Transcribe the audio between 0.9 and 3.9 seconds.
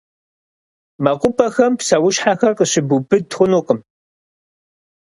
МэкъупӀэхэм псэущхьэхэр къыщыбубыд хъунукъым.